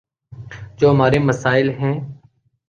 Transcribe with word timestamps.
جو 0.77 0.91
ہمارے 0.91 1.19
مسائل 1.19 1.69
ہیں۔ 1.69 1.95